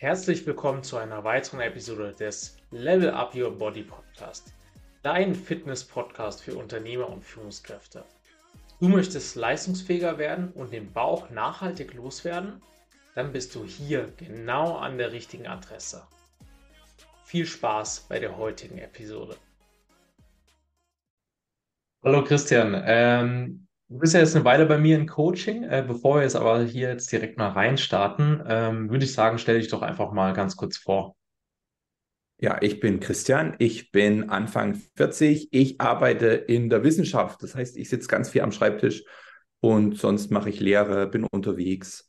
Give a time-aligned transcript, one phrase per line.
[0.00, 4.54] Herzlich willkommen zu einer weiteren Episode des Level Up Your Body Podcast,
[5.02, 8.06] dein Fitness-Podcast für Unternehmer und Führungskräfte.
[8.80, 12.62] Du möchtest leistungsfähiger werden und den Bauch nachhaltig loswerden?
[13.14, 16.06] Dann bist du hier genau an der richtigen Adresse.
[17.26, 19.36] Viel Spaß bei der heutigen Episode.
[22.02, 25.64] Hallo Christian, ähm, Du bist ja jetzt eine Weile bei mir im Coaching.
[25.64, 29.58] Äh, bevor wir jetzt aber hier jetzt direkt mal reinstarten, ähm, würde ich sagen, stell
[29.58, 31.16] dich doch einfach mal ganz kurz vor.
[32.38, 37.76] Ja, ich bin Christian, ich bin Anfang 40, ich arbeite in der Wissenschaft, das heißt,
[37.76, 39.04] ich sitze ganz viel am Schreibtisch
[39.58, 42.08] und sonst mache ich Lehre, bin unterwegs,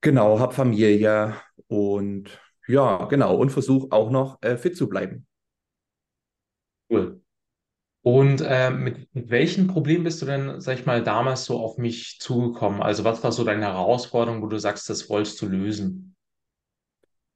[0.00, 1.36] genau, habe Familie
[1.68, 5.26] und ja, genau, und versuche auch noch äh, fit zu bleiben.
[6.88, 7.21] Cool.
[8.02, 11.78] Und äh, mit, mit welchen Problemen bist du denn, sag ich mal, damals so auf
[11.78, 12.82] mich zugekommen?
[12.82, 16.16] Also was war so deine Herausforderung, wo du sagst, das wolltest du lösen?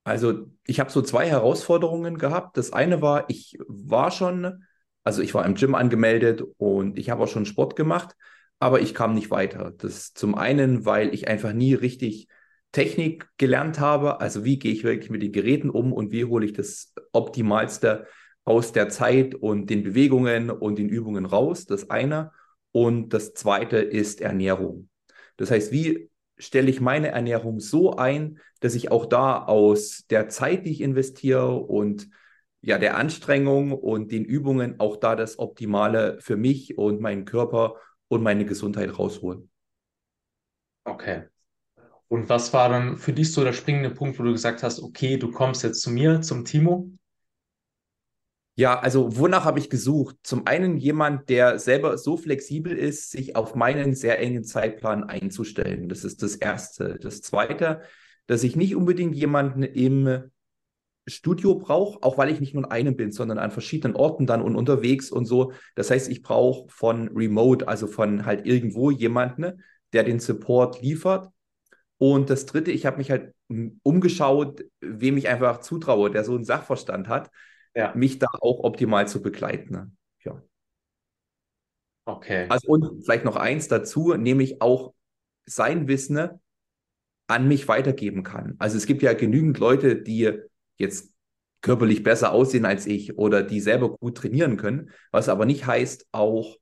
[0.02, 2.56] Also ich habe so zwei Herausforderungen gehabt.
[2.56, 4.64] Das eine war, ich war schon,
[5.04, 8.16] also ich war im Gym angemeldet und ich habe auch schon Sport gemacht,
[8.58, 9.72] aber ich kam nicht weiter.
[9.78, 12.26] Das zum einen, weil ich einfach nie richtig
[12.72, 14.20] Technik gelernt habe.
[14.20, 18.06] Also wie gehe ich wirklich mit den Geräten um und wie hole ich das Optimalste
[18.46, 22.30] aus der Zeit und den Bewegungen und den Übungen raus, das eine.
[22.72, 24.88] Und das zweite ist Ernährung.
[25.36, 26.08] Das heißt, wie
[26.38, 30.80] stelle ich meine Ernährung so ein, dass ich auch da aus der Zeit, die ich
[30.80, 32.08] investiere und
[32.60, 37.76] ja, der Anstrengung und den Übungen auch da das Optimale für mich und meinen Körper
[38.08, 39.50] und meine Gesundheit rausholen.
[40.84, 41.24] Okay.
[42.08, 45.16] Und was war dann für dich so der springende Punkt, wo du gesagt hast, okay,
[45.16, 46.90] du kommst jetzt zu mir, zum Timo
[48.58, 50.16] ja, also wonach habe ich gesucht?
[50.22, 55.90] Zum einen jemand, der selber so flexibel ist, sich auf meinen sehr engen Zeitplan einzustellen.
[55.90, 56.98] Das ist das Erste.
[56.98, 57.82] Das Zweite,
[58.26, 60.30] dass ich nicht unbedingt jemanden im
[61.06, 64.40] Studio brauche, auch weil ich nicht nur an einem bin, sondern an verschiedenen Orten dann
[64.40, 65.52] und unterwegs und so.
[65.74, 69.62] Das heißt, ich brauche von Remote, also von halt irgendwo jemanden,
[69.92, 71.28] der den Support liefert.
[71.98, 73.34] Und das Dritte, ich habe mich halt
[73.82, 77.30] umgeschaut, wem ich einfach zutraue, der so einen Sachverstand hat
[77.76, 77.94] ja.
[77.94, 79.72] mich da auch optimal zu begleiten.
[79.72, 79.92] Ne?
[80.24, 80.42] Ja.
[82.06, 82.46] Okay.
[82.48, 84.94] Also und vielleicht noch eins dazu, nämlich auch
[85.44, 86.40] sein Wissen
[87.28, 88.54] an mich weitergeben kann.
[88.58, 90.32] Also es gibt ja genügend Leute, die
[90.78, 91.12] jetzt
[91.60, 96.06] körperlich besser aussehen als ich oder die selber gut trainieren können, was aber nicht heißt,
[96.12, 96.56] auch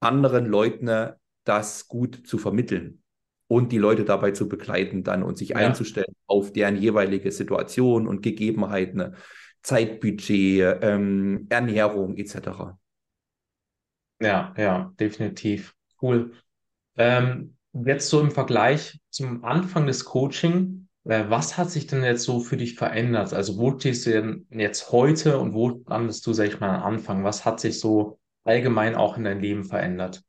[0.00, 1.12] anderen Leuten
[1.44, 3.02] das gut zu vermitteln
[3.48, 5.56] und die Leute dabei zu begleiten dann und sich ja.
[5.56, 9.16] einzustellen auf deren jeweilige Situation und Gegebenheiten.
[9.62, 12.78] Zeitbudget, ähm, Ernährung etc.
[14.20, 15.74] Ja, ja, definitiv.
[16.00, 16.32] Cool.
[16.96, 22.24] Ähm, jetzt so im Vergleich zum Anfang des Coaching, äh, was hat sich denn jetzt
[22.24, 23.32] so für dich verändert?
[23.32, 26.94] Also wo stehst du denn jetzt heute und wo standest du, sag ich mal, am
[26.94, 27.24] Anfang?
[27.24, 30.22] Was hat sich so allgemein auch in deinem Leben verändert?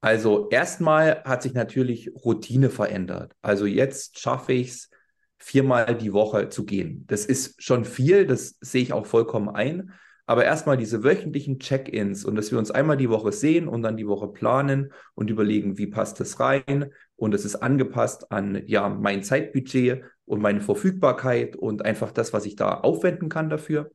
[0.00, 3.34] Also erstmal hat sich natürlich Routine verändert.
[3.40, 4.90] Also jetzt schaffe ich es,
[5.38, 7.04] viermal die Woche zu gehen.
[7.06, 9.92] Das ist schon viel, das sehe ich auch vollkommen ein.
[10.26, 13.98] Aber erstmal diese wöchentlichen Check-ins und dass wir uns einmal die Woche sehen und dann
[13.98, 16.90] die Woche planen und überlegen, wie passt das rein.
[17.16, 22.46] Und es ist angepasst an ja mein Zeitbudget und meine Verfügbarkeit und einfach das, was
[22.46, 23.90] ich da aufwenden kann dafür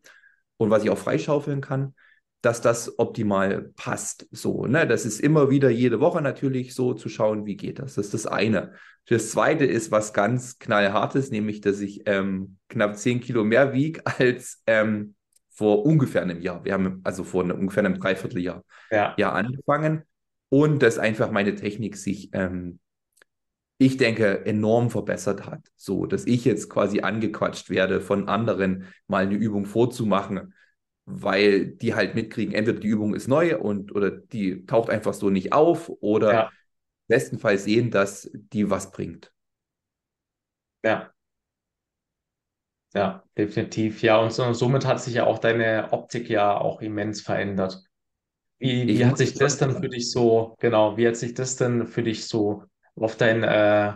[0.57, 1.95] und was ich auch freischaufeln kann
[2.41, 4.27] dass das optimal passt.
[4.31, 4.87] So, ne?
[4.87, 7.95] Das ist immer wieder jede Woche natürlich so zu schauen, wie geht das.
[7.95, 8.73] Das ist das eine.
[9.07, 14.01] Das zweite ist was ganz knallhartes, nämlich, dass ich ähm, knapp zehn Kilo mehr wiege
[14.05, 15.15] als ähm,
[15.49, 16.63] vor ungefähr einem Jahr.
[16.63, 19.15] Wir haben also vor einem, ungefähr einem Dreivierteljahr ja.
[19.17, 20.03] ja angefangen
[20.49, 22.79] und dass einfach meine Technik sich, ähm,
[23.77, 25.67] ich denke, enorm verbessert hat.
[25.75, 30.53] So, dass ich jetzt quasi angequatscht werde von anderen, mal eine Übung vorzumachen
[31.11, 35.31] weil die halt mitkriegen, entweder die Übung ist neu und oder die taucht einfach so
[35.31, 36.51] nicht auf oder ja.
[37.07, 39.33] bestenfalls sehen, dass die was bringt.
[40.83, 41.11] Ja.
[42.93, 44.01] Ja, definitiv.
[44.01, 47.83] Ja, und so, somit hat sich ja auch deine Optik ja auch immens verändert.
[48.59, 51.87] Wie, wie hat sich das dann für dich so, genau, wie hat sich das denn
[51.87, 52.65] für dich so
[52.95, 53.93] auf dein äh,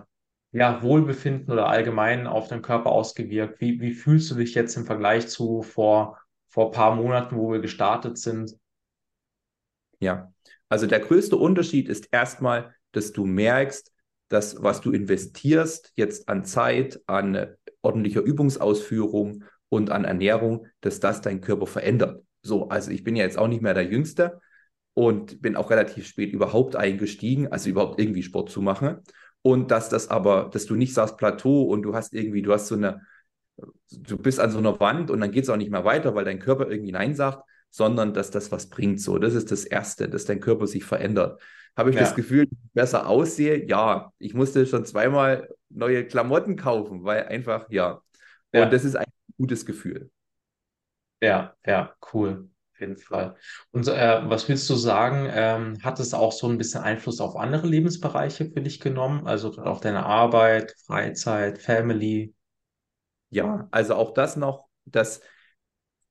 [0.51, 3.59] ja, Wohlbefinden oder allgemein auf deinen Körper ausgewirkt?
[3.61, 6.22] Wie, wie fühlst du dich jetzt im Vergleich zu vor
[6.53, 8.55] vor ein paar Monaten, wo wir gestartet sind.
[9.99, 10.31] Ja,
[10.69, 13.91] also der größte Unterschied ist erstmal, dass du merkst,
[14.29, 21.21] dass was du investierst jetzt an Zeit, an ordentlicher Übungsausführung und an Ernährung, dass das
[21.21, 22.23] dein Körper verändert.
[22.43, 24.39] So, also ich bin ja jetzt auch nicht mehr der Jüngste
[24.93, 28.99] und bin auch relativ spät überhaupt eingestiegen, also überhaupt irgendwie Sport zu machen.
[29.41, 32.67] und dass das aber, dass du nicht sagst Plateau und du hast irgendwie, du hast
[32.67, 33.01] so eine,
[33.91, 36.25] du bist an so einer Wand und dann geht es auch nicht mehr weiter, weil
[36.25, 39.01] dein Körper irgendwie Nein sagt, sondern dass das was bringt.
[39.01, 41.41] So, das ist das Erste, dass dein Körper sich verändert.
[41.75, 42.01] Habe ich ja.
[42.01, 43.65] das Gefühl, dass ich besser aussehe?
[43.67, 47.93] Ja, ich musste schon zweimal neue Klamotten kaufen, weil einfach, ja.
[48.51, 48.65] Und ja.
[48.67, 49.05] das ist ein
[49.37, 50.11] gutes Gefühl.
[51.21, 52.49] Ja, ja, cool.
[52.73, 53.35] Auf jeden Fall.
[53.71, 55.27] Und äh, was willst du sagen?
[55.31, 59.25] Ähm, hat es auch so ein bisschen Einfluss auf andere Lebensbereiche für dich genommen?
[59.25, 62.33] Also auf deine Arbeit, Freizeit, Family?
[63.33, 65.21] Ja, also auch das noch, dass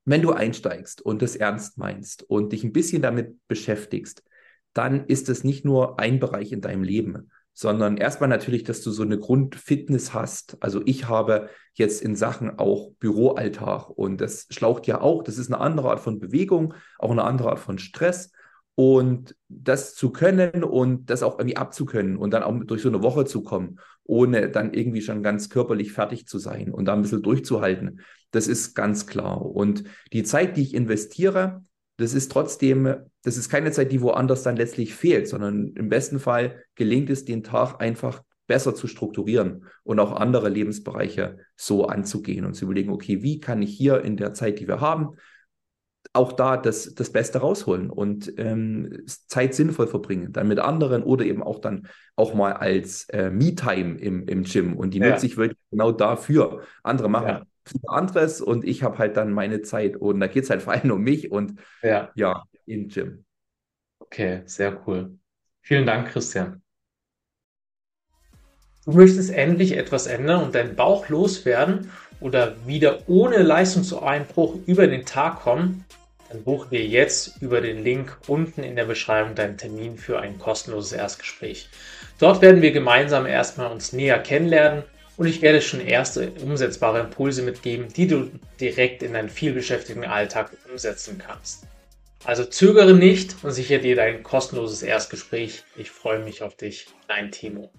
[0.05, 4.25] wenn du einsteigst und das ernst meinst und dich ein bisschen damit beschäftigst,
[4.73, 8.91] dann ist es nicht nur ein Bereich in deinem Leben, sondern erstmal natürlich, dass du
[8.91, 10.57] so eine Grundfitness hast.
[10.61, 15.53] Also ich habe jetzt in Sachen auch Büroalltag und das schlaucht ja auch, das ist
[15.53, 18.33] eine andere Art von Bewegung, auch eine andere Art von Stress.
[18.75, 23.03] Und das zu können und das auch irgendwie abzukönnen und dann auch durch so eine
[23.03, 27.03] Woche zu kommen, ohne dann irgendwie schon ganz körperlich fertig zu sein und da ein
[27.03, 29.45] bisschen durchzuhalten, das ist ganz klar.
[29.45, 31.63] Und die Zeit, die ich investiere,
[31.99, 36.19] das ist trotzdem, das ist keine Zeit, die woanders dann letztlich fehlt, sondern im besten
[36.19, 42.45] Fall gelingt es, den Tag einfach besser zu strukturieren und auch andere Lebensbereiche so anzugehen
[42.45, 45.17] und zu überlegen, okay, wie kann ich hier in der Zeit, die wir haben,
[46.15, 51.25] auch da das, das Beste rausholen und ähm, Zeit sinnvoll verbringen, dann mit anderen oder
[51.25, 54.77] eben auch dann auch mal als äh, Me-Time im, im Gym.
[54.77, 55.11] Und die ja.
[55.11, 56.63] nutze ich wirklich genau dafür.
[56.83, 57.43] Andere machen ja
[57.87, 60.91] anderes und ich habe halt dann meine Zeit und da geht es halt vor allem
[60.91, 63.25] um mich und ja, ja im Gym.
[63.99, 65.19] Okay, sehr cool.
[65.63, 66.61] Vielen Dank, Christian.
[68.85, 75.07] Du möchtest endlich etwas ändern und deinen Bauch loswerden oder wieder ohne Leistungseinbruch über den
[75.07, 75.85] Tag kommen,
[76.33, 80.39] dann buche dir jetzt über den Link unten in der Beschreibung deinen Termin für ein
[80.39, 81.69] kostenloses Erstgespräch.
[82.19, 84.85] Dort werden wir gemeinsam erstmal uns näher kennenlernen
[85.19, 88.31] und ich werde schon erste umsetzbare Impulse mitgeben, die du
[88.61, 91.67] direkt in deinen vielbeschäftigten Alltag umsetzen kannst.
[92.25, 95.65] Also zögere nicht und sichere dir dein kostenloses Erstgespräch.
[95.77, 97.71] Ich freue mich auf dich, dein Timo.